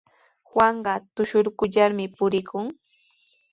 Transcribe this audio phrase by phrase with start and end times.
[0.51, 2.65] Juanqa tushukurllami purikun.